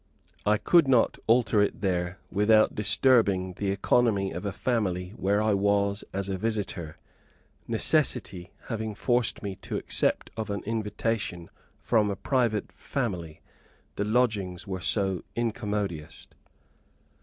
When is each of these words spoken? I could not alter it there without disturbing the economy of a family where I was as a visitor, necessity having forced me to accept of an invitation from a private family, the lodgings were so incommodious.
I 0.47 0.57
could 0.57 0.87
not 0.87 1.19
alter 1.27 1.61
it 1.61 1.81
there 1.81 2.17
without 2.31 2.73
disturbing 2.73 3.53
the 3.57 3.69
economy 3.69 4.31
of 4.31 4.45
a 4.47 4.51
family 4.51 5.09
where 5.09 5.39
I 5.43 5.53
was 5.53 6.03
as 6.11 6.27
a 6.27 6.39
visitor, 6.39 6.97
necessity 7.67 8.49
having 8.65 8.95
forced 8.95 9.43
me 9.43 9.57
to 9.57 9.77
accept 9.77 10.31
of 10.35 10.49
an 10.49 10.63
invitation 10.63 11.51
from 11.79 12.09
a 12.09 12.15
private 12.15 12.71
family, 12.71 13.41
the 13.95 14.03
lodgings 14.03 14.65
were 14.65 14.81
so 14.81 15.23
incommodious. 15.35 16.27